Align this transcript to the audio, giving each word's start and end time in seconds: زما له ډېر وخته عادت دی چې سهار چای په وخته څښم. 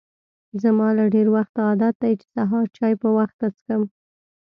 زما 0.61 0.87
له 0.97 1.05
ډېر 1.13 1.27
وخته 1.35 1.59
عادت 1.69 1.95
دی 2.03 2.13
چې 2.21 2.27
سهار 2.35 2.65
چای 2.77 2.93
په 3.01 3.09
وخته 3.17 3.45
څښم. 3.57 3.81